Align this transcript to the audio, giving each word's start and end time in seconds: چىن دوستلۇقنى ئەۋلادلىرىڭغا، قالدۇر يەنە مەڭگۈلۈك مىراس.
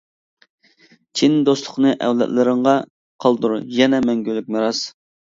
چىن 1.19 1.35
دوستلۇقنى 1.49 1.91
ئەۋلادلىرىڭغا، 2.05 2.73
قالدۇر 3.25 3.53
يەنە 3.81 3.99
مەڭگۈلۈك 4.07 4.49
مىراس. 4.57 4.81